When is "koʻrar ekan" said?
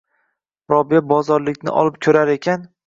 2.07-2.69